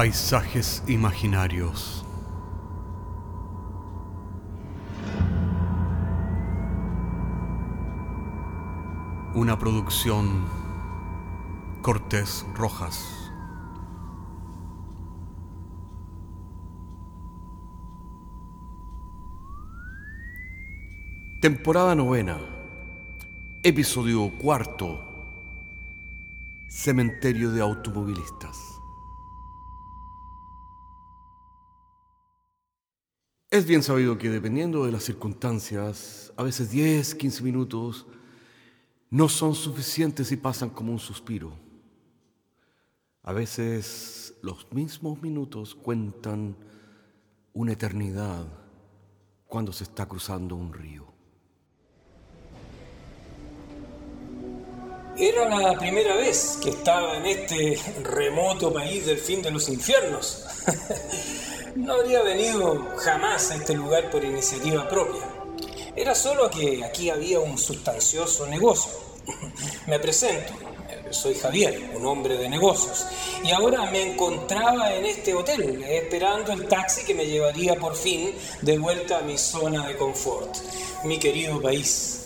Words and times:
Paisajes 0.00 0.82
imaginarios. 0.86 2.06
Una 9.34 9.58
producción 9.58 10.46
Cortés 11.82 12.46
Rojas. 12.54 13.30
Temporada 21.42 21.94
novena. 21.94 22.38
Episodio 23.62 24.30
cuarto. 24.38 24.98
Cementerio 26.70 27.50
de 27.50 27.60
automovilistas. 27.60 28.79
Es 33.50 33.66
bien 33.66 33.82
sabido 33.82 34.16
que 34.16 34.30
dependiendo 34.30 34.86
de 34.86 34.92
las 34.92 35.02
circunstancias, 35.02 36.32
a 36.36 36.44
veces 36.44 36.70
10, 36.70 37.16
15 37.16 37.42
minutos 37.42 38.06
no 39.10 39.28
son 39.28 39.56
suficientes 39.56 40.30
y 40.30 40.36
pasan 40.36 40.70
como 40.70 40.92
un 40.92 41.00
suspiro. 41.00 41.58
A 43.24 43.32
veces 43.32 44.34
los 44.42 44.72
mismos 44.72 45.20
minutos 45.20 45.74
cuentan 45.74 46.56
una 47.52 47.72
eternidad 47.72 48.46
cuando 49.48 49.72
se 49.72 49.82
está 49.82 50.06
cruzando 50.06 50.54
un 50.54 50.72
río. 50.72 51.12
Era 55.16 55.48
la 55.60 55.76
primera 55.76 56.14
vez 56.14 56.56
que 56.62 56.70
estaba 56.70 57.16
en 57.16 57.26
este 57.26 57.80
remoto 58.04 58.72
país 58.72 59.06
del 59.06 59.18
fin 59.18 59.42
de 59.42 59.50
los 59.50 59.68
infiernos. 59.68 60.44
No 61.76 61.94
habría 61.94 62.22
venido 62.22 62.86
jamás 62.96 63.50
a 63.50 63.54
este 63.54 63.74
lugar 63.74 64.10
por 64.10 64.24
iniciativa 64.24 64.88
propia. 64.88 65.22
Era 65.94 66.14
solo 66.14 66.50
que 66.50 66.84
aquí 66.84 67.10
había 67.10 67.38
un 67.38 67.56
sustancioso 67.56 68.46
negocio. 68.46 68.92
Me 69.86 69.98
presento. 69.98 70.52
Soy 71.10 71.34
Javier, 71.34 71.92
un 71.96 72.06
hombre 72.06 72.36
de 72.36 72.48
negocios. 72.48 73.06
Y 73.42 73.50
ahora 73.50 73.90
me 73.90 74.12
encontraba 74.12 74.94
en 74.94 75.06
este 75.06 75.34
hotel, 75.34 75.82
esperando 75.82 76.52
el 76.52 76.68
taxi 76.68 77.04
que 77.04 77.14
me 77.14 77.26
llevaría 77.26 77.74
por 77.74 77.96
fin 77.96 78.32
de 78.62 78.78
vuelta 78.78 79.18
a 79.18 79.22
mi 79.22 79.36
zona 79.36 79.88
de 79.88 79.96
confort, 79.96 80.56
mi 81.04 81.18
querido 81.18 81.60
país. 81.60 82.20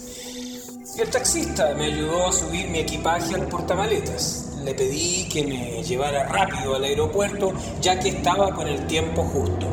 El 0.98 1.08
taxista 1.08 1.74
me 1.74 1.86
ayudó 1.86 2.26
a 2.26 2.32
subir 2.32 2.68
mi 2.68 2.80
equipaje 2.80 3.34
al 3.34 3.48
portamaletas. 3.48 4.53
Le 4.64 4.74
pedí 4.74 5.28
que 5.28 5.44
me 5.44 5.82
llevara 5.82 6.24
rápido 6.24 6.74
al 6.74 6.84
aeropuerto 6.84 7.52
ya 7.82 7.98
que 7.98 8.08
estaba 8.08 8.54
con 8.54 8.66
el 8.66 8.86
tiempo 8.86 9.22
justo. 9.22 9.66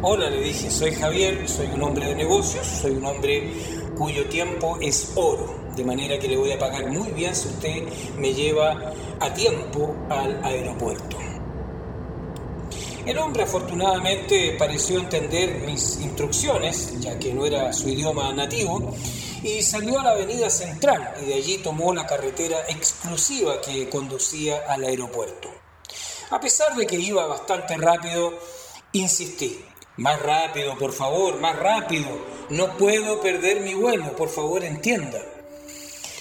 Hola, 0.00 0.30
le 0.30 0.40
dije, 0.40 0.70
soy 0.70 0.92
Javier, 0.92 1.46
soy 1.46 1.66
un 1.74 1.82
hombre 1.82 2.06
de 2.06 2.14
negocios, 2.14 2.66
soy 2.66 2.92
un 2.92 3.04
hombre 3.04 3.52
cuyo 3.98 4.26
tiempo 4.30 4.78
es 4.80 5.12
oro, 5.14 5.54
de 5.76 5.84
manera 5.84 6.18
que 6.18 6.26
le 6.26 6.38
voy 6.38 6.52
a 6.52 6.58
pagar 6.58 6.86
muy 6.90 7.10
bien 7.10 7.36
si 7.36 7.48
usted 7.48 7.82
me 8.16 8.32
lleva 8.32 8.92
a 9.20 9.34
tiempo 9.34 9.94
al 10.08 10.42
aeropuerto. 10.42 11.18
El 13.04 13.18
hombre 13.18 13.42
afortunadamente 13.42 14.54
pareció 14.58 15.00
entender 15.00 15.62
mis 15.66 16.00
instrucciones, 16.00 16.98
ya 17.00 17.18
que 17.18 17.34
no 17.34 17.44
era 17.44 17.72
su 17.74 17.88
idioma 17.88 18.32
nativo, 18.32 18.94
y 19.42 19.62
salió 19.62 20.00
a 20.00 20.04
la 20.04 20.10
avenida 20.10 20.50
central 20.50 21.14
y 21.22 21.26
de 21.26 21.34
allí 21.34 21.58
tomó 21.58 21.94
la 21.94 22.06
carretera 22.06 22.58
exclusiva 22.68 23.60
que 23.60 23.88
conducía 23.88 24.64
al 24.68 24.84
aeropuerto. 24.84 25.48
A 26.30 26.40
pesar 26.40 26.74
de 26.76 26.86
que 26.86 26.96
iba 26.96 27.26
bastante 27.26 27.76
rápido, 27.76 28.38
insistí. 28.92 29.64
Más 29.96 30.20
rápido, 30.22 30.76
por 30.78 30.92
favor, 30.92 31.40
más 31.40 31.56
rápido. 31.56 32.08
No 32.50 32.76
puedo 32.76 33.20
perder 33.20 33.60
mi 33.60 33.74
vuelo, 33.74 34.14
por 34.14 34.28
favor, 34.28 34.62
entienda. 34.64 35.20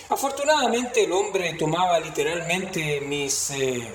Afortunadamente 0.09 1.03
el 1.03 1.11
hombre 1.11 1.53
tomaba 1.53 1.99
literalmente 1.99 3.01
mis, 3.01 3.51
eh, 3.51 3.87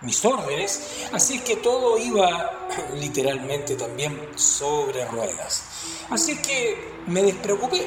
mis 0.00 0.24
órdenes, 0.24 1.06
así 1.12 1.38
que 1.38 1.56
todo 1.56 1.98
iba 1.98 2.68
literalmente 2.94 3.76
también 3.76 4.30
sobre 4.34 5.04
ruedas. 5.06 5.62
Así 6.10 6.36
que 6.38 6.92
me 7.06 7.22
despreocupé 7.22 7.86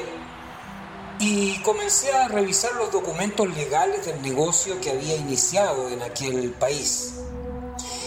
y 1.18 1.60
comencé 1.62 2.12
a 2.12 2.28
revisar 2.28 2.74
los 2.74 2.92
documentos 2.92 3.48
legales 3.56 4.06
del 4.06 4.20
negocio 4.22 4.80
que 4.80 4.90
había 4.90 5.16
iniciado 5.16 5.88
en 5.88 6.02
aquel 6.02 6.50
país. 6.52 7.14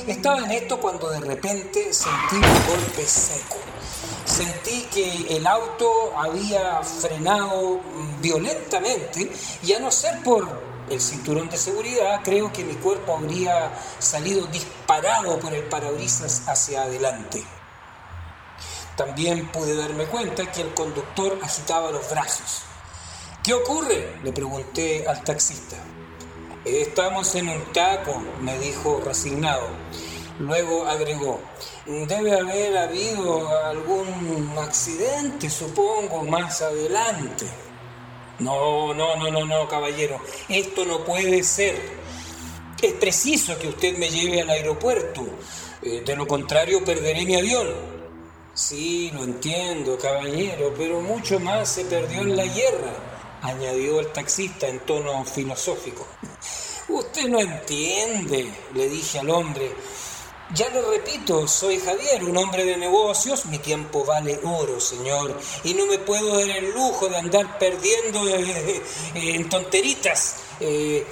Estaba 0.07 0.39
en 0.39 0.51
esto 0.51 0.79
cuando 0.79 1.09
de 1.09 1.19
repente 1.19 1.93
sentí 1.93 2.35
un 2.35 2.67
golpe 2.67 3.05
seco. 3.05 3.57
Sentí 4.25 4.83
que 4.93 5.37
el 5.37 5.47
auto 5.47 6.13
había 6.17 6.81
frenado 6.83 7.81
violentamente 8.21 9.31
y 9.63 9.73
a 9.73 9.79
no 9.79 9.91
ser 9.91 10.21
por 10.23 10.47
el 10.89 11.01
cinturón 11.01 11.49
de 11.49 11.57
seguridad, 11.57 12.21
creo 12.23 12.51
que 12.51 12.63
mi 12.63 12.75
cuerpo 12.75 13.17
habría 13.17 13.71
salido 13.99 14.45
disparado 14.47 15.39
por 15.39 15.53
el 15.53 15.63
parabrisas 15.63 16.43
hacia 16.47 16.83
adelante. 16.83 17.43
También 18.95 19.47
pude 19.51 19.75
darme 19.75 20.05
cuenta 20.05 20.51
que 20.51 20.61
el 20.61 20.73
conductor 20.73 21.39
agitaba 21.43 21.91
los 21.91 22.09
brazos. 22.09 22.68
¿Qué 23.43 23.53
ocurre? 23.53 24.19
Le 24.21 24.33
pregunté 24.33 25.07
al 25.07 25.23
taxista. 25.23 25.77
Estamos 26.65 27.33
en 27.35 27.47
un 27.47 27.71
taco, 27.71 28.21
me 28.41 28.59
dijo 28.59 29.01
resignado. 29.03 29.65
Luego 30.39 30.85
agregó, 30.85 31.39
debe 31.85 32.37
haber 32.37 32.77
habido 32.77 33.47
algún 33.63 34.53
accidente, 34.57 35.49
supongo, 35.49 36.23
más 36.23 36.61
adelante. 36.61 37.45
No, 38.39 38.93
no, 38.93 39.15
no, 39.15 39.31
no, 39.31 39.45
no, 39.45 39.69
caballero, 39.69 40.19
esto 40.49 40.83
no 40.83 41.05
puede 41.05 41.41
ser. 41.43 41.81
Es 42.81 42.93
preciso 42.93 43.57
que 43.57 43.69
usted 43.69 43.97
me 43.97 44.09
lleve 44.09 44.41
al 44.41 44.49
aeropuerto, 44.49 45.25
eh, 45.81 46.03
de 46.05 46.15
lo 46.15 46.27
contrario 46.27 46.83
perderé 46.83 47.25
mi 47.25 47.37
avión. 47.37 47.67
Sí, 48.53 49.11
lo 49.13 49.23
entiendo, 49.23 49.97
caballero, 49.97 50.73
pero 50.77 50.99
mucho 50.99 51.39
más 51.39 51.69
se 51.69 51.85
perdió 51.85 52.21
en 52.21 52.35
la 52.35 52.43
guerra 52.43 53.08
añadió 53.41 53.99
el 53.99 54.11
taxista 54.11 54.67
en 54.67 54.79
tono 54.81 55.23
filosófico. 55.25 56.07
Usted 56.89 57.27
no 57.27 57.39
entiende, 57.39 58.51
le 58.73 58.89
dije 58.89 59.19
al 59.19 59.29
hombre. 59.29 59.71
Ya 60.55 60.67
lo 60.69 60.89
repito, 60.89 61.47
soy 61.47 61.79
Javier, 61.79 62.23
un 62.23 62.35
hombre 62.35 62.65
de 62.65 62.75
negocios, 62.75 63.45
mi 63.45 63.59
tiempo 63.59 64.03
vale 64.03 64.39
oro, 64.43 64.79
señor, 64.79 65.39
y 65.63 65.75
no 65.75 65.85
me 65.85 65.99
puedo 65.99 66.39
dar 66.39 66.49
el 66.49 66.71
lujo 66.71 67.07
de 67.07 67.17
andar 67.17 67.59
perdiendo 67.59 68.27
eh, 68.27 68.81
eh, 69.13 69.35
en 69.35 69.47
tonteritas 69.47 70.37
eh, 70.59 71.05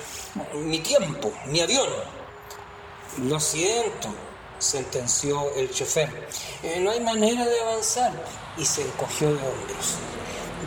mi 0.55 0.79
tiempo, 0.79 1.31
mi 1.45 1.61
avión. 1.61 1.87
Lo 3.25 3.39
siento, 3.39 4.09
sentenció 4.57 5.53
el 5.53 5.69
chofer, 5.69 6.27
no 6.79 6.89
hay 6.89 6.99
manera 6.99 7.45
de 7.45 7.61
avanzar, 7.61 8.11
y 8.57 8.65
se 8.65 8.81
encogió 8.81 9.27
de 9.27 9.35
hombros. 9.35 9.97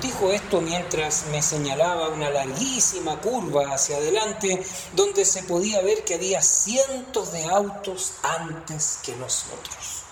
Dijo 0.01 0.31
esto 0.31 0.63
mientras 0.63 1.27
me 1.31 1.43
señalaba 1.43 2.09
una 2.09 2.31
larguísima 2.31 3.21
curva 3.21 3.75
hacia 3.75 3.97
adelante 3.97 4.65
donde 4.95 5.27
se 5.27 5.43
podía 5.43 5.83
ver 5.83 6.05
que 6.05 6.15
había 6.15 6.41
cientos 6.41 7.33
de 7.33 7.45
autos 7.45 8.15
antes 8.23 9.01
que 9.05 9.15
nosotros. 9.17 10.05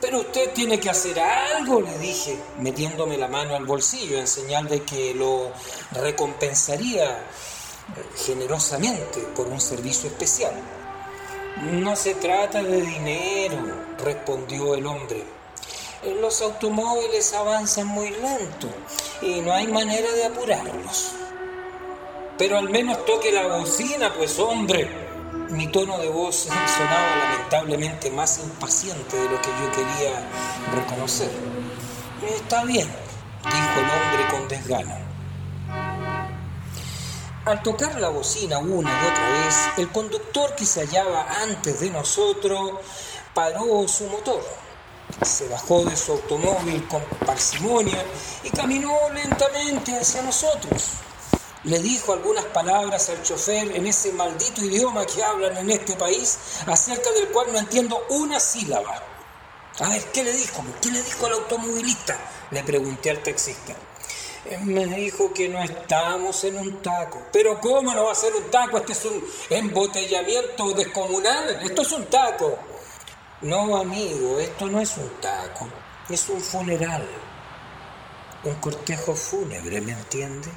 Pero 0.00 0.20
usted 0.20 0.52
tiene 0.54 0.80
que 0.80 0.88
hacer 0.88 1.18
algo, 1.20 1.80
le 1.82 1.98
dije, 1.98 2.38
metiéndome 2.58 3.18
la 3.18 3.28
mano 3.28 3.54
al 3.54 3.66
bolsillo 3.66 4.18
en 4.18 4.26
señal 4.26 4.66
de 4.66 4.82
que 4.82 5.14
lo 5.14 5.50
recompensaría 5.92 7.22
generosamente 8.24 9.20
por 9.34 9.46
un 9.46 9.60
servicio 9.60 10.08
especial. 10.08 10.54
No 11.62 11.96
se 11.96 12.14
trata 12.14 12.62
de 12.62 12.80
dinero, 12.80 13.58
respondió 13.98 14.74
el 14.74 14.86
hombre 14.86 15.35
los 16.20 16.40
automóviles 16.42 17.32
avanzan 17.32 17.86
muy 17.86 18.10
lento 18.10 18.68
y 19.22 19.40
no 19.40 19.52
hay 19.52 19.66
manera 19.66 20.10
de 20.12 20.26
apurarlos. 20.26 21.12
Pero 22.38 22.58
al 22.58 22.68
menos 22.68 23.04
toque 23.06 23.32
la 23.32 23.46
bocina, 23.46 24.12
pues 24.14 24.38
hombre. 24.38 25.06
Mi 25.50 25.68
tono 25.68 25.98
de 25.98 26.08
voz 26.08 26.48
sonaba 26.48 27.16
lamentablemente 27.16 28.10
más 28.10 28.38
impaciente 28.40 29.16
de 29.16 29.28
lo 29.28 29.40
que 29.40 29.48
yo 29.48 29.70
quería 29.70 30.28
reconocer. 30.74 31.30
Está 32.28 32.64
bien, 32.64 32.88
dijo 33.44 33.80
el 33.80 33.84
hombre 33.84 34.28
con 34.30 34.48
desgano. 34.48 34.96
Al 37.44 37.62
tocar 37.62 38.00
la 38.00 38.08
bocina 38.08 38.58
una 38.58 38.90
y 38.90 39.06
otra 39.06 39.28
vez, 39.30 39.56
el 39.78 39.92
conductor 39.92 40.56
que 40.56 40.66
se 40.66 40.80
hallaba 40.80 41.26
antes 41.42 41.78
de 41.78 41.90
nosotros 41.90 42.72
paró 43.32 43.86
su 43.86 44.08
motor 44.08 44.42
se 45.22 45.48
bajó 45.48 45.84
de 45.84 45.96
su 45.96 46.12
automóvil 46.12 46.86
con 46.88 47.02
parsimonia 47.24 48.04
y 48.42 48.50
caminó 48.50 48.92
lentamente 49.12 49.98
hacia 49.98 50.22
nosotros. 50.22 50.84
le 51.64 51.80
dijo 51.80 52.12
algunas 52.12 52.44
palabras 52.44 53.08
al 53.08 53.22
chofer 53.24 53.74
en 53.74 53.86
ese 53.86 54.12
maldito 54.12 54.64
idioma 54.64 55.04
que 55.04 55.24
hablan 55.24 55.56
en 55.56 55.70
este 55.70 55.96
país, 55.96 56.38
acerca 56.66 57.10
del 57.10 57.28
cual 57.28 57.52
no 57.52 57.58
entiendo 57.58 58.06
una 58.10 58.38
sílaba. 58.38 59.02
A 59.80 59.88
ver, 59.88 60.04
¿qué 60.12 60.22
le 60.22 60.32
dijo? 60.32 60.64
¿Qué 60.80 60.90
le 60.90 61.02
dijo 61.02 61.26
al 61.26 61.32
automovilista? 61.32 62.16
Le 62.52 62.62
pregunté 62.62 63.10
al 63.10 63.22
taxista. 63.22 63.74
Eh, 64.44 64.58
me 64.62 64.86
dijo 64.86 65.32
que 65.34 65.48
no 65.48 65.60
estamos 65.60 66.44
en 66.44 66.56
un 66.56 66.80
taco. 66.80 67.20
Pero 67.32 67.60
¿cómo 67.60 67.92
no 67.92 68.04
va 68.04 68.12
a 68.12 68.14
ser 68.14 68.34
un 68.34 68.48
taco? 68.48 68.78
Este 68.78 68.92
es 68.92 69.04
un 69.04 69.24
embotellamiento 69.50 70.72
descomunal. 70.72 71.60
Esto 71.64 71.82
es 71.82 71.92
un 71.92 72.06
taco. 72.06 72.56
No, 73.42 73.76
amigo, 73.76 74.38
esto 74.40 74.66
no 74.66 74.80
es 74.80 74.96
un 74.96 75.10
taco. 75.20 75.68
Es 76.08 76.26
un 76.30 76.40
funeral. 76.40 77.06
Un 78.44 78.54
cortejo 78.54 79.14
fúnebre, 79.14 79.82
¿me 79.82 79.92
entiende? 79.92 80.48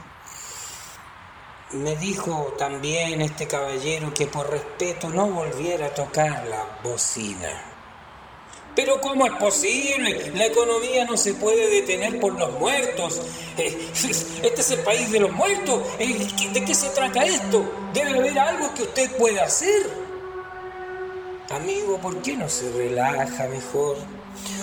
Me 1.71 1.97
dijo 1.97 2.53
también 2.57 3.21
este 3.21 3.47
caballero 3.47 4.13
que 4.13 4.27
por 4.27 4.49
respeto 4.49 5.09
no 5.09 5.27
volviera 5.27 5.87
a 5.87 5.93
tocar 5.93 6.47
la 6.47 6.79
bocina. 6.81 7.65
Pero 8.75 9.01
¿cómo 9.01 9.25
es 9.25 9.33
posible? 9.33 10.31
La 10.35 10.45
economía 10.45 11.03
no 11.03 11.17
se 11.17 11.33
puede 11.33 11.69
detener 11.69 12.17
por 12.17 12.39
los 12.39 12.57
muertos. 12.59 13.21
Eh, 13.57 13.89
este 13.93 14.61
es 14.61 14.71
el 14.71 14.79
país 14.83 15.11
de 15.11 15.19
los 15.19 15.33
muertos. 15.33 15.83
Eh, 15.99 16.29
¿De 16.53 16.63
qué 16.63 16.73
se 16.73 16.89
trata 16.91 17.25
esto? 17.25 17.89
Debe 17.93 18.19
haber 18.19 18.39
algo 18.39 18.73
que 18.73 18.83
usted 18.83 19.17
pueda 19.17 19.43
hacer. 19.43 20.08
Amigo, 21.49 21.97
¿por 21.97 22.21
qué 22.21 22.37
no 22.37 22.47
se 22.47 22.71
relaja 22.71 23.47
mejor? 23.47 23.97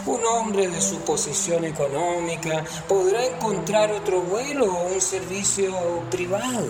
Un 0.07 0.25
hombre 0.25 0.69
de 0.69 0.81
su 0.81 1.01
posición 1.01 1.65
económica 1.65 2.65
podrá 2.87 3.25
encontrar 3.25 3.91
otro 3.91 4.21
vuelo 4.21 4.73
o 4.73 4.95
un 4.95 5.01
servicio 5.01 5.75
privado. 6.13 6.69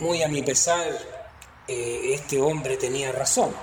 Muy 0.00 0.20
a 0.24 0.28
mi 0.28 0.42
pesar, 0.42 0.84
eh, 1.68 2.10
este 2.12 2.40
hombre 2.40 2.76
tenía 2.76 3.12
razón. 3.12 3.54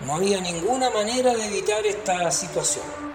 No 0.00 0.16
había 0.16 0.40
ninguna 0.40 0.90
manera 0.90 1.32
de 1.32 1.46
evitar 1.46 1.86
esta 1.86 2.32
situación. 2.32 3.13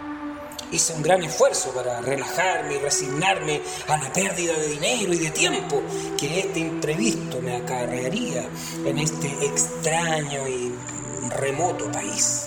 Hice 0.71 0.93
un 0.93 1.01
gran 1.01 1.23
esfuerzo 1.23 1.71
para 1.71 1.99
relajarme 2.01 2.75
y 2.75 2.77
resignarme 2.79 3.61
a 3.87 3.97
la 3.97 4.13
pérdida 4.13 4.53
de 4.53 4.67
dinero 4.67 5.13
y 5.13 5.17
de 5.17 5.31
tiempo 5.31 5.81
que 6.17 6.39
este 6.39 6.59
imprevisto 6.59 7.41
me 7.41 7.55
acarrearía 7.55 8.47
en 8.85 8.97
este 8.99 9.27
extraño 9.45 10.47
y 10.47 10.73
remoto 11.29 11.91
país. 11.91 12.45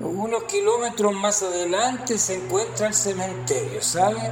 Unos 0.00 0.44
kilómetros 0.44 1.12
más 1.12 1.42
adelante 1.42 2.18
se 2.18 2.36
encuentra 2.36 2.88
el 2.88 2.94
cementerio, 2.94 3.82
¿sabe? 3.82 4.30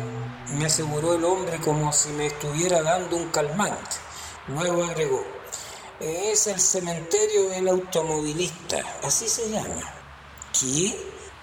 me 0.54 0.66
aseguró 0.66 1.14
el 1.14 1.24
hombre 1.24 1.58
como 1.58 1.92
si 1.92 2.08
me 2.10 2.26
estuviera 2.26 2.82
dando 2.82 3.16
un 3.16 3.28
calmante. 3.28 3.96
Luego 4.48 4.84
agregó, 4.84 5.22
es 6.00 6.46
el 6.46 6.60
cementerio 6.60 7.48
del 7.48 7.68
automovilista, 7.68 8.78
así 9.02 9.28
se 9.28 9.48
llama. 9.50 9.94
¿Qué? 10.58 10.94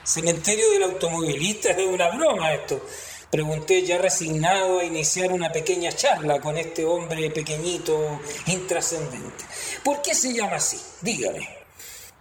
¿Cementerio 0.04 0.70
del 0.72 0.84
automovilista? 0.84 1.72
Es 1.72 1.86
una 1.86 2.10
broma 2.16 2.54
esto. 2.54 2.82
Pregunté 3.30 3.84
ya 3.84 3.98
resignado 3.98 4.80
a 4.80 4.84
iniciar 4.86 5.32
una 5.32 5.52
pequeña 5.52 5.92
charla 5.92 6.40
con 6.40 6.58
este 6.58 6.86
hombre 6.86 7.30
pequeñito, 7.32 8.22
intrascendente. 8.48 9.44
¿Por 9.84 10.02
qué 10.02 10.16
se 10.16 10.34
llama 10.34 10.56
así? 10.56 10.80
Dígame. 11.02 11.66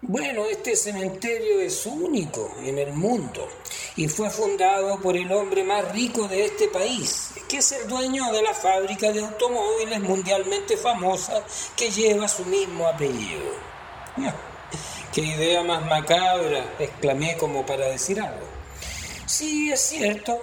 Bueno, 0.06 0.44
este 0.46 0.76
cementerio 0.76 1.60
es 1.60 1.87
único 1.87 2.54
en 2.62 2.78
el 2.78 2.92
mundo 2.92 3.48
y 3.96 4.08
fue 4.08 4.28
fundado 4.28 5.00
por 5.00 5.16
el 5.16 5.32
hombre 5.32 5.64
más 5.64 5.90
rico 5.92 6.28
de 6.28 6.44
este 6.44 6.69
país, 6.69 7.30
es 7.56 7.72
el 7.72 7.88
dueño 7.88 8.32
de 8.32 8.42
la 8.42 8.54
fábrica 8.54 9.12
de 9.12 9.20
automóviles 9.20 10.00
mundialmente 10.00 10.76
famosa 10.76 11.42
que 11.76 11.90
lleva 11.90 12.28
su 12.28 12.44
mismo 12.44 12.86
apellido. 12.86 13.52
¡Qué 15.12 15.20
idea 15.20 15.62
más 15.62 15.84
macabra! 15.86 16.74
exclamé 16.78 17.36
como 17.36 17.64
para 17.64 17.86
decir 17.86 18.20
algo. 18.20 18.46
Sí, 19.26 19.70
es 19.72 19.80
cierto, 19.80 20.40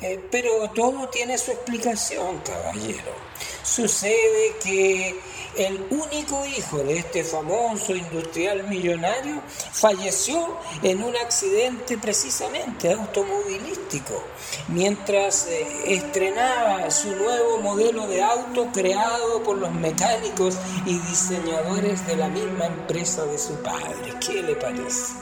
eh, 0.00 0.20
pero 0.30 0.70
todo 0.70 1.08
tiene 1.08 1.38
su 1.38 1.52
explicación, 1.52 2.38
caballero. 2.40 3.27
Sucede 3.68 4.56
que 4.62 5.14
el 5.56 5.86
único 5.90 6.44
hijo 6.46 6.78
de 6.78 6.98
este 6.98 7.22
famoso 7.22 7.94
industrial 7.94 8.66
millonario 8.66 9.42
falleció 9.72 10.56
en 10.82 11.02
un 11.02 11.14
accidente 11.14 11.98
precisamente 11.98 12.90
automovilístico, 12.90 14.24
mientras 14.68 15.48
eh, 15.48 15.66
estrenaba 15.86 16.90
su 16.90 17.14
nuevo 17.14 17.58
modelo 17.58 18.06
de 18.06 18.22
auto 18.22 18.68
creado 18.72 19.42
por 19.42 19.58
los 19.58 19.72
mecánicos 19.72 20.56
y 20.86 20.98
diseñadores 21.00 22.06
de 22.06 22.16
la 22.16 22.28
misma 22.28 22.66
empresa 22.66 23.26
de 23.26 23.38
su 23.38 23.54
padre. 23.62 24.14
¿Qué 24.26 24.42
le 24.42 24.56
parece? 24.56 25.12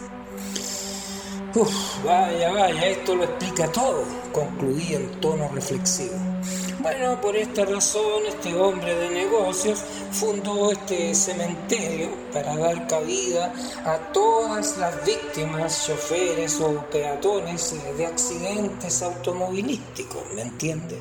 Uf, 1.52 2.04
vaya, 2.04 2.52
vaya, 2.52 2.86
esto 2.86 3.16
lo 3.16 3.24
explica 3.24 3.70
todo, 3.72 4.04
concluí 4.32 4.94
en 4.94 5.20
tono 5.20 5.48
reflexivo. 5.52 6.35
Bueno, 6.78 7.18
por 7.22 7.34
esta 7.34 7.64
razón 7.64 8.26
este 8.26 8.54
hombre 8.54 8.94
de 8.94 9.08
negocios 9.08 9.82
fundó 10.12 10.70
este 10.70 11.14
cementerio 11.14 12.10
para 12.32 12.54
dar 12.54 12.86
cabida 12.86 13.52
a 13.84 13.96
todas 14.12 14.76
las 14.76 15.04
víctimas, 15.04 15.86
choferes 15.86 16.60
o 16.60 16.84
peatones 16.90 17.74
de 17.96 18.06
accidentes 18.06 19.02
automovilísticos, 19.02 20.22
¿me 20.34 20.42
entiende? 20.42 21.00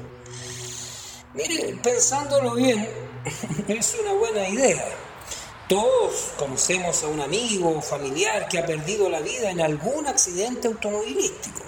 Mire, 1.33 1.77
pensándolo 1.83 2.55
bien, 2.55 2.87
es 3.67 3.97
una 4.01 4.13
buena 4.13 4.47
idea. 4.47 4.85
Todos 5.67 6.31
conocemos 6.37 7.03
a 7.03 7.07
un 7.07 7.19
amigo 7.19 7.77
o 7.77 7.81
familiar 7.81 8.47
que 8.47 8.59
ha 8.59 8.65
perdido 8.65 9.09
la 9.09 9.19
vida 9.19 9.51
en 9.51 9.59
algún 9.59 10.07
accidente 10.07 10.69
automovilístico. 10.69 11.63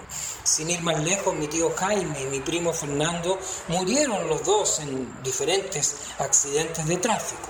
Sin 0.47 0.69
ir 0.69 0.81
más 0.81 1.03
lejos, 1.03 1.35
mi 1.35 1.45
tío 1.49 1.73
Jaime 1.75 2.21
y 2.21 2.25
mi 2.27 2.39
primo 2.39 2.71
Fernando 2.71 3.37
murieron 3.67 4.29
los 4.29 4.45
dos 4.45 4.79
en 4.79 5.21
diferentes 5.21 5.97
accidentes 6.19 6.87
de 6.87 6.95
tráfico. 6.95 7.49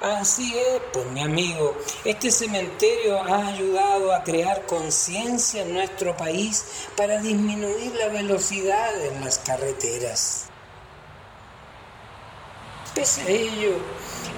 Así 0.00 0.56
es, 0.56 0.80
pues 0.94 1.04
mi 1.08 1.20
amigo, 1.20 1.76
este 2.06 2.30
cementerio 2.30 3.22
ha 3.22 3.48
ayudado 3.48 4.14
a 4.14 4.24
crear 4.24 4.64
conciencia 4.64 5.60
en 5.60 5.74
nuestro 5.74 6.16
país 6.16 6.64
para 6.96 7.20
disminuir 7.20 7.94
la 7.96 8.08
velocidad 8.08 9.04
en 9.04 9.22
las 9.22 9.40
carreteras. 9.40 10.46
Pese 12.94 13.20
a 13.20 13.28
ello, 13.28 13.76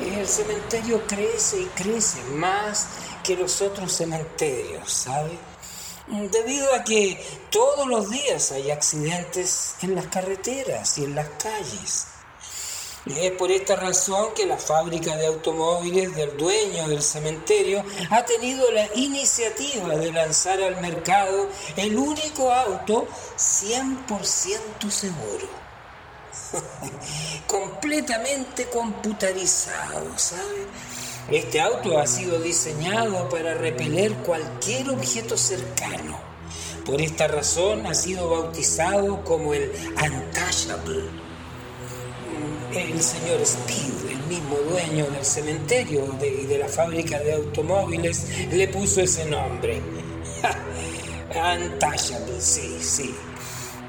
el 0.02 0.26
cementerio 0.26 1.06
crece 1.06 1.60
y 1.60 1.66
crece 1.66 2.20
más 2.24 2.88
que 3.22 3.36
los 3.36 3.62
otros 3.62 3.92
cementerios, 3.92 4.92
¿sabe? 4.92 5.38
Debido 6.06 6.72
a 6.74 6.84
que 6.84 7.20
todos 7.50 7.86
los 7.86 8.10
días 8.10 8.52
hay 8.52 8.70
accidentes 8.70 9.74
en 9.82 9.94
las 9.94 10.06
carreteras 10.06 10.98
y 10.98 11.04
en 11.04 11.14
las 11.14 11.28
calles. 11.30 12.06
Es 13.06 13.30
por 13.32 13.52
esta 13.52 13.76
razón 13.76 14.34
que 14.34 14.46
la 14.46 14.56
fábrica 14.56 15.16
de 15.16 15.26
automóviles 15.26 16.14
del 16.16 16.36
dueño 16.36 16.88
del 16.88 17.02
cementerio 17.02 17.84
ha 18.10 18.24
tenido 18.24 18.68
la 18.72 18.88
iniciativa 18.96 19.94
de 19.94 20.10
lanzar 20.10 20.60
al 20.60 20.80
mercado 20.80 21.48
el 21.76 21.96
único 21.96 22.52
auto 22.52 23.06
100% 23.38 24.90
seguro. 24.90 25.48
Completamente 27.46 28.68
computarizado, 28.70 30.18
¿sabe? 30.18 30.66
Este 31.30 31.60
auto 31.60 31.98
ha 31.98 32.06
sido 32.06 32.38
diseñado 32.38 33.28
para 33.28 33.54
repeler 33.54 34.12
cualquier 34.18 34.90
objeto 34.90 35.36
cercano. 35.36 36.16
Por 36.84 37.00
esta 37.00 37.26
razón 37.26 37.84
ha 37.84 37.94
sido 37.94 38.30
bautizado 38.30 39.24
como 39.24 39.52
el 39.52 39.72
Untouchable. 40.00 41.02
El 42.72 43.02
señor 43.02 43.40
Speed, 43.40 44.12
el 44.12 44.20
mismo 44.28 44.56
dueño 44.70 45.06
del 45.06 45.24
cementerio 45.24 46.16
y 46.22 46.46
de, 46.46 46.58
la 46.58 46.68
fábrica 46.68 47.18
de 47.18 47.32
automóviles, 47.32 48.48
le 48.52 48.68
puso 48.68 49.00
ese 49.00 49.24
nombre. 49.24 49.82
Untouchable, 51.34 52.40
sí, 52.40 52.78
sí. 52.80 53.12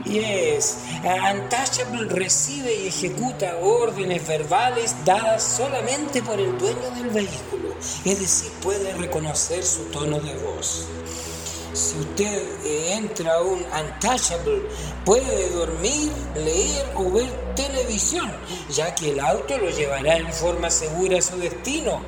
Yes, 0.08 0.78
Untouchable 1.04 2.06
recibe 2.08 2.74
y 2.74 2.88
ejecuta 2.88 3.58
órdenes 3.62 4.26
verbales 4.26 4.96
dadas 5.04 5.44
solamente 5.44 6.22
por 6.22 6.40
el 6.40 6.58
dueño 6.58 6.90
del 6.96 7.10
vehículo, 7.10 7.76
es 8.06 8.20
decir, 8.20 8.52
puede 8.62 8.94
reconocer 8.94 9.66
su 9.66 9.84
tono 9.86 10.20
de 10.20 10.34
voz. 10.36 10.88
Si 11.74 11.98
usted 12.00 12.42
entra 12.94 13.36
a 13.36 13.42
un 13.42 13.60
Untouchable, 13.60 14.62
puede 15.04 15.50
dormir, 15.50 16.12
leer 16.36 16.86
o 16.96 17.12
ver 17.12 17.30
televisión, 17.56 18.32
ya 18.70 18.96
que 18.96 19.12
el 19.12 19.20
auto 19.20 19.58
lo 19.58 19.70
llevará 19.70 20.16
en 20.16 20.32
forma 20.32 20.70
segura 20.70 21.18
a 21.18 21.22
su 21.22 21.38
destino. 21.38 22.02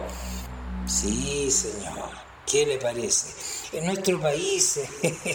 Sí, 0.86 1.52
señor. 1.52 2.09
¿Qué 2.50 2.66
le 2.66 2.80
parece? 2.80 3.28
En 3.74 3.86
nuestro 3.86 4.20
país 4.20 4.80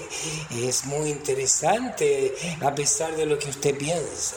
es 0.51 0.85
muy 0.87 1.11
interesante 1.11 2.35
a 2.61 2.75
pesar 2.75 3.15
de 3.15 3.25
lo 3.25 3.39
que 3.39 3.51
usted 3.51 3.79
piensa. 3.79 4.37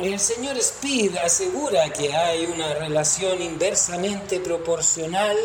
El 0.00 0.18
señor 0.18 0.56
Speed 0.56 1.18
asegura 1.18 1.92
que 1.92 2.14
hay 2.14 2.46
una 2.46 2.72
relación 2.74 3.42
inversamente 3.42 4.40
proporcional 4.40 5.36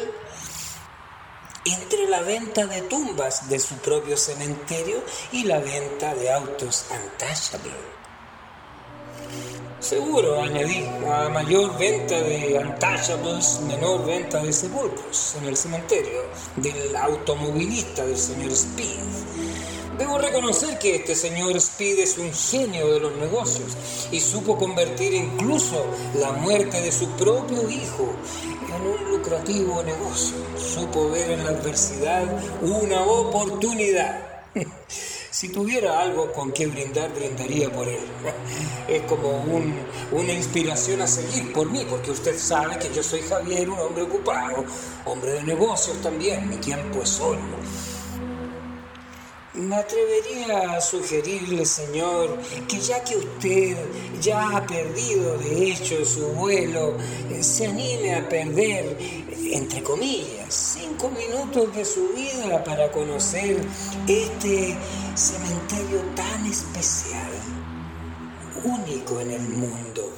entre 1.65 2.07
la 2.07 2.21
venta 2.21 2.65
de 2.65 2.81
tumbas 2.83 3.49
de 3.49 3.59
su 3.59 3.75
propio 3.79 4.15
cementerio 4.15 5.03
y 5.33 5.43
la 5.43 5.59
venta 5.59 6.15
de 6.15 6.31
autos 6.31 6.85
untouchable. 6.89 7.98
Seguro, 9.79 10.41
añadí, 10.41 10.85
a 11.09 11.29
mayor 11.29 11.77
venta 11.77 12.21
de 12.21 12.59
untouchables, 12.59 13.61
menor 13.61 14.05
venta 14.05 14.43
de 14.43 14.51
sepulcros 14.51 15.35
en 15.39 15.47
el 15.47 15.55
cementerio 15.55 16.23
del 16.57 16.93
automovilista 16.97 18.05
del 18.05 18.17
señor 18.17 18.51
Speed. 18.51 18.99
Debo 19.97 20.17
reconocer 20.17 20.77
que 20.79 20.97
este 20.97 21.15
señor 21.15 21.55
Speed 21.55 21.99
es 21.99 22.17
un 22.17 22.33
genio 22.33 22.91
de 22.91 22.99
los 22.99 23.15
negocios 23.15 23.77
y 24.11 24.19
supo 24.19 24.57
convertir 24.57 25.13
incluso 25.13 25.85
la 26.15 26.33
muerte 26.33 26.81
de 26.81 26.91
su 26.91 27.07
propio 27.11 27.69
hijo 27.69 28.13
en 28.67 28.81
un 28.85 29.11
lucrativo 29.11 29.81
negocio. 29.81 30.35
Supo 30.57 31.09
ver 31.09 31.31
en 31.31 31.45
la 31.45 31.51
adversidad 31.51 32.25
una 32.61 33.01
oportunidad. 33.01 34.38
Si 35.39 35.47
tuviera 35.47 36.01
algo 36.01 36.33
con 36.33 36.51
que 36.51 36.67
brindar, 36.67 37.13
brindaría 37.13 37.71
por 37.71 37.87
él. 37.87 38.03
Es 38.89 39.03
como 39.03 39.41
una 40.11 40.33
inspiración 40.33 41.01
a 41.01 41.07
seguir 41.07 41.53
por 41.53 41.71
mí, 41.71 41.85
porque 41.89 42.11
usted 42.11 42.37
sabe 42.37 42.77
que 42.77 42.93
yo 42.93 43.01
soy 43.01 43.21
Javier, 43.21 43.69
un 43.69 43.79
hombre 43.79 44.03
ocupado, 44.03 44.65
hombre 45.05 45.31
de 45.31 45.43
negocios 45.43 46.01
también, 46.01 46.49
mi 46.49 46.57
tiempo 46.57 47.03
es 47.03 47.07
solo. 47.07 47.39
Me 49.53 49.77
atrevería 49.77 50.73
a 50.73 50.81
sugerirle, 50.81 51.65
señor, 51.65 52.37
que 52.67 52.81
ya 52.81 53.01
que 53.01 53.15
usted 53.15 53.77
ya 54.19 54.57
ha 54.57 54.67
perdido 54.67 55.37
de 55.37 55.71
hecho 55.71 56.03
su 56.03 56.27
vuelo, 56.33 56.97
eh, 57.31 57.41
se 57.41 57.67
anime 57.67 58.15
a 58.15 58.27
perder, 58.27 58.97
entre 59.53 59.83
comillas, 59.83 60.68
minutos 61.07 61.73
de 61.73 61.85
su 61.85 62.09
vida 62.09 62.61
para 62.65 62.91
conocer 62.91 63.57
este 64.07 64.75
cementerio 65.15 66.01
tan 66.15 66.45
especial, 66.45 67.31
único 68.65 69.21
en 69.21 69.31
el 69.31 69.47
mundo. 69.47 70.13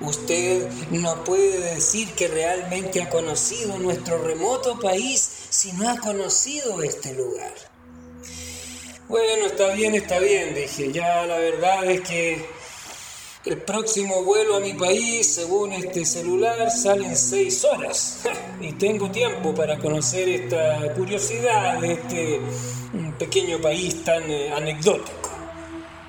Usted 0.00 0.70
no 0.90 1.24
puede 1.24 1.74
decir 1.74 2.12
que 2.14 2.28
realmente 2.28 3.02
ha 3.02 3.10
conocido 3.10 3.78
nuestro 3.78 4.22
remoto 4.22 4.78
país 4.78 5.46
si 5.50 5.72
no 5.72 5.88
ha 5.88 5.98
conocido 5.98 6.80
este 6.82 7.12
lugar. 7.14 7.52
Bueno, 9.08 9.46
está 9.46 9.74
bien, 9.74 9.96
está 9.96 10.20
bien, 10.20 10.54
dije. 10.54 10.92
Ya 10.92 11.26
la 11.26 11.36
verdad 11.38 11.84
es 11.90 12.02
que 12.02 12.59
el 13.44 13.56
próximo 13.62 14.22
vuelo 14.22 14.56
a 14.56 14.60
mi 14.60 14.74
país, 14.74 15.34
según 15.34 15.72
este 15.72 16.04
celular, 16.04 16.70
sale 16.70 17.06
en 17.06 17.16
seis 17.16 17.64
horas. 17.64 18.20
y 18.60 18.72
tengo 18.72 19.10
tiempo 19.10 19.54
para 19.54 19.78
conocer 19.78 20.28
esta 20.28 20.92
curiosidad 20.94 21.80
de 21.80 21.92
este 21.92 22.40
pequeño 23.18 23.60
país 23.60 24.04
tan 24.04 24.30
eh, 24.30 24.52
anecdótico. 24.52 25.30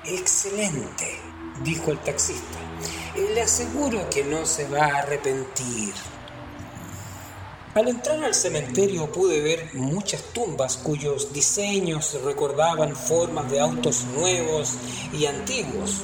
Excelente, 0.04 1.20
dijo 1.64 1.92
el 1.92 1.98
taxista. 1.98 2.58
Le 3.34 3.42
aseguro 3.42 4.08
que 4.10 4.24
no 4.24 4.44
se 4.44 4.68
va 4.68 4.84
a 4.84 4.98
arrepentir. 4.98 5.94
Al 7.74 7.88
entrar 7.88 8.22
al 8.22 8.34
cementerio 8.34 9.10
pude 9.10 9.40
ver 9.40 9.70
muchas 9.72 10.22
tumbas 10.34 10.76
cuyos 10.76 11.32
diseños 11.32 12.20
recordaban 12.22 12.94
formas 12.94 13.50
de 13.50 13.60
autos 13.60 14.04
nuevos 14.14 14.74
y 15.14 15.24
antiguos. 15.24 16.02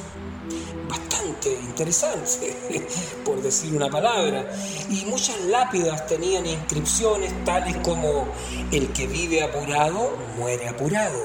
Interesante, 1.47 2.55
por 3.25 3.41
decir 3.41 3.73
una 3.75 3.89
palabra. 3.89 4.51
Y 4.89 5.05
muchas 5.05 5.39
lápidas 5.45 6.05
tenían 6.07 6.45
inscripciones 6.45 7.33
tales 7.45 7.77
como 7.77 8.27
el 8.71 8.91
que 8.91 9.07
vive 9.07 9.43
apurado, 9.43 10.17
muere 10.37 10.67
apurado. 10.67 11.23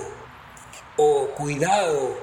O 0.97 1.27
cuidado, 1.37 2.17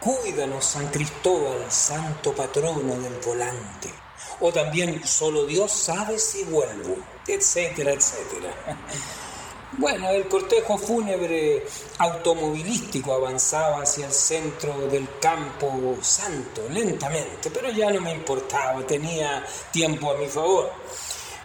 cuídanos 0.00 0.64
San 0.64 0.88
Cristóbal, 0.88 1.64
santo 1.68 2.34
patrono 2.34 2.96
del 3.00 3.14
volante. 3.24 3.92
O 4.40 4.52
también 4.52 5.06
solo 5.06 5.46
Dios 5.46 5.70
sabe 5.70 6.18
si 6.18 6.42
vuelvo 6.44 6.96
etcétera, 7.28 7.92
etcétera. 7.92 8.54
Bueno, 9.72 10.08
el 10.10 10.28
cortejo 10.28 10.78
fúnebre 10.78 11.66
automovilístico 11.98 13.12
avanzaba 13.12 13.82
hacia 13.82 14.06
el 14.06 14.12
centro 14.12 14.86
del 14.86 15.18
campo 15.20 15.96
santo, 16.00 16.68
lentamente, 16.70 17.50
pero 17.50 17.70
ya 17.70 17.90
no 17.90 18.00
me 18.00 18.12
importaba, 18.12 18.86
tenía 18.86 19.44
tiempo 19.72 20.12
a 20.12 20.16
mi 20.16 20.28
favor. 20.28 20.70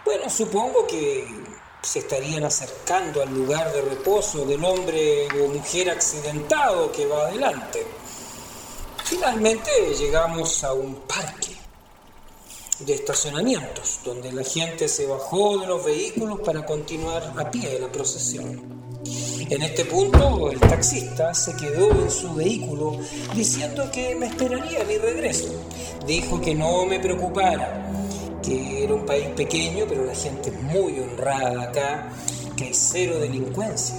Bueno, 0.04 0.30
supongo 0.30 0.86
que 0.86 1.26
se 1.82 1.98
estarían 1.98 2.44
acercando 2.44 3.22
al 3.22 3.34
lugar 3.34 3.72
de 3.72 3.82
reposo 3.82 4.46
del 4.46 4.64
hombre 4.64 5.26
o 5.42 5.48
mujer 5.48 5.90
accidentado 5.90 6.92
que 6.92 7.06
va 7.06 7.26
adelante. 7.26 7.84
Finalmente 9.04 9.70
llegamos 9.98 10.62
a 10.62 10.72
un 10.72 10.94
parque 11.02 11.51
de 12.86 12.94
estacionamientos, 12.94 14.00
donde 14.04 14.32
la 14.32 14.42
gente 14.42 14.88
se 14.88 15.06
bajó 15.06 15.58
de 15.58 15.66
los 15.66 15.84
vehículos 15.84 16.40
para 16.40 16.64
continuar 16.64 17.32
a 17.36 17.50
pie 17.50 17.78
la 17.80 17.90
procesión. 17.90 18.82
En 19.48 19.62
este 19.62 19.84
punto, 19.84 20.50
el 20.50 20.58
taxista 20.58 21.34
se 21.34 21.54
quedó 21.56 21.90
en 21.90 22.10
su 22.10 22.34
vehículo 22.34 22.96
diciendo 23.34 23.90
que 23.92 24.14
me 24.14 24.26
esperaría 24.26 24.84
mi 24.84 24.96
regreso. 24.96 25.48
Dijo 26.06 26.40
que 26.40 26.54
no 26.54 26.86
me 26.86 26.98
preocupara, 26.98 27.90
que 28.42 28.84
era 28.84 28.94
un 28.94 29.04
país 29.04 29.28
pequeño, 29.36 29.84
pero 29.88 30.04
la 30.04 30.14
gente 30.14 30.50
muy 30.50 30.98
honrada 30.98 31.62
acá, 31.62 32.12
que 32.56 32.64
hay 32.64 32.74
cero 32.74 33.18
delincuencia. 33.20 33.96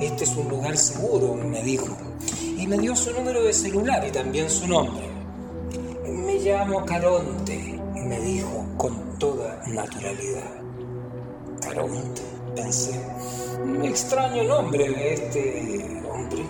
Este 0.00 0.24
es 0.24 0.30
un 0.36 0.48
lugar 0.48 0.76
seguro, 0.76 1.34
me 1.34 1.62
dijo. 1.62 1.96
Y 2.58 2.66
me 2.66 2.78
dio 2.78 2.94
su 2.94 3.12
número 3.12 3.42
de 3.42 3.52
celular 3.52 4.06
y 4.06 4.10
también 4.10 4.50
su 4.50 4.66
nombre. 4.66 5.04
Me 6.06 6.38
llamo 6.40 6.84
Caronte 6.84 7.73
dijo 8.34 8.66
con 8.76 9.18
toda 9.18 9.62
naturalidad. 9.68 10.50
Caronte, 11.60 12.22
pensé. 12.56 13.00
Extraño 13.84 14.42
nombre 14.44 14.88
de 14.88 15.14
este 15.14 16.02
hombre. 16.10 16.44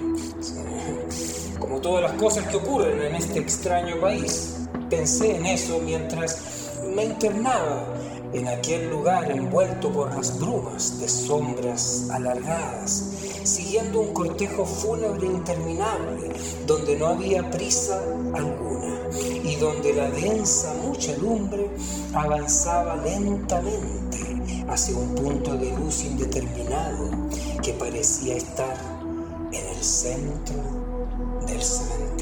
Como 1.59 1.81
todas 1.81 2.03
las 2.03 2.13
cosas 2.13 2.47
que 2.49 2.57
ocurren 2.57 3.01
en 3.03 3.15
este 3.15 3.39
extraño 3.41 4.01
país. 4.01 4.57
Pensé 4.89 5.37
en 5.37 5.47
eso 5.47 5.81
mientras 5.85 6.71
me 6.95 7.05
internaba 7.05 7.87
en 8.33 8.49
aquel 8.49 8.91
lugar 8.91 9.31
envuelto 9.31 9.93
por 9.93 10.15
las 10.15 10.39
brumas 10.41 10.99
de 11.01 11.09
sombras 11.09 12.09
alargadas, 12.11 13.11
siguiendo 13.45 14.01
un 14.01 14.13
cortejo 14.13 14.65
fúnebre 14.65 15.27
interminable, 15.27 16.31
donde 16.67 16.97
no 16.97 17.07
había 17.09 17.49
prisa 17.51 18.03
alguna 18.35 18.94
y 19.15 19.57
donde 19.57 19.93
la 19.95 20.11
densa 20.11 20.75
muchedumbre 20.83 21.71
avanzaba 22.13 22.97
lentamente 22.97 24.65
hacia 24.69 24.97
un 24.97 25.15
punto 25.15 25.57
de 25.57 25.71
luz 25.71 26.05
indeterminado 26.05 27.11
que 27.63 27.73
parecía 27.75 28.37
estar 28.37 28.77
en 29.53 29.77
el 29.77 29.85
centro 29.85 30.57
del 31.47 31.63
cementerio. 31.63 32.14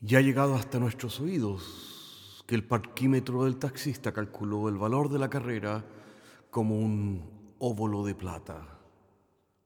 Ya 0.00 0.18
ha 0.18 0.22
llegado 0.22 0.54
hasta 0.54 0.78
nuestros 0.78 1.20
oídos 1.20 2.44
que 2.46 2.54
el 2.54 2.64
parquímetro 2.64 3.44
del 3.44 3.56
taxista 3.56 4.12
calculó 4.12 4.68
el 4.68 4.76
valor 4.76 5.08
de 5.08 5.18
la 5.18 5.30
carrera 5.30 5.84
como 6.50 6.78
un 6.78 7.54
óvulo 7.58 8.04
de 8.04 8.14
plata, 8.14 8.78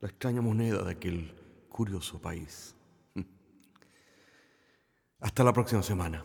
la 0.00 0.08
extraña 0.08 0.40
moneda 0.40 0.82
de 0.82 0.92
aquel 0.92 1.34
curioso 1.68 2.20
país. 2.20 2.74
Hasta 5.20 5.44
la 5.44 5.52
próxima 5.52 5.82
semana. 5.82 6.24